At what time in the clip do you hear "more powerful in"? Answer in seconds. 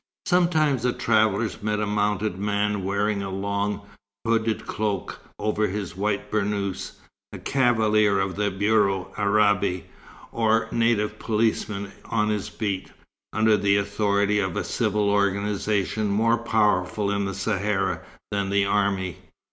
16.07-17.25